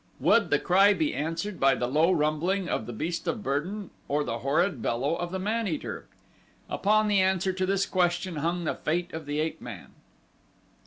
Would 0.19 0.49
the 0.49 0.57
cry 0.57 0.95
be 0.95 1.13
answered 1.13 1.59
by 1.59 1.75
the 1.75 1.85
low 1.85 2.11
rumbling 2.11 2.67
of 2.67 2.87
the 2.87 2.91
beast 2.91 3.27
of 3.27 3.43
burden 3.43 3.91
or 4.07 4.23
the 4.23 4.39
horrid 4.39 4.81
bellow 4.81 5.13
of 5.13 5.31
the 5.31 5.37
man 5.37 5.67
eater? 5.67 6.07
Upon 6.71 7.07
the 7.07 7.21
answer 7.21 7.53
to 7.53 7.67
this 7.67 7.85
question 7.85 8.37
hung 8.37 8.63
the 8.63 8.73
fate 8.73 9.13
of 9.13 9.27
the 9.27 9.39
ape 9.39 9.61
man. 9.61 9.91